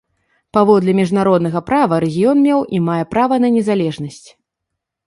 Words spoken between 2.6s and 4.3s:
і мае права на незалежнасць.